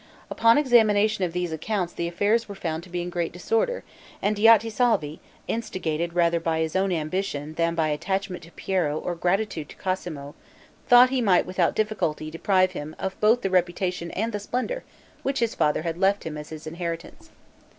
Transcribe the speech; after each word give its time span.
Upon 0.31 0.57
examination 0.57 1.25
of 1.25 1.31
these 1.31 1.51
accounts 1.51 1.93
the 1.93 2.07
affairs 2.07 2.49
were 2.49 2.55
found 2.55 2.81
to 2.83 2.89
be 2.89 3.03
in 3.03 3.11
great 3.11 3.31
disorder, 3.31 3.83
and 4.19 4.35
Diotisalvi, 4.35 5.19
instigated 5.47 6.13
rather 6.15 6.39
by 6.39 6.59
his 6.61 6.75
own 6.75 6.91
ambition 6.91 7.53
than 7.53 7.75
by 7.75 7.89
attachment 7.89 8.41
to 8.45 8.51
Piero 8.53 8.97
or 8.97 9.13
gratitude 9.13 9.69
to 9.69 9.75
Cosmo, 9.75 10.33
thought 10.87 11.11
he 11.11 11.21
might 11.21 11.45
without 11.45 11.75
difficulty 11.75 12.31
deprive 12.31 12.71
him 12.71 12.95
of 12.97 13.19
both 13.21 13.43
the 13.43 13.51
reputation 13.51 14.09
and 14.13 14.33
the 14.33 14.39
splendor 14.39 14.83
which 15.21 15.37
his 15.37 15.53
father 15.53 15.83
had 15.83 15.99
left 15.99 16.23
him 16.23 16.35
as 16.35 16.49
his 16.49 16.65
inheritance. 16.65 17.29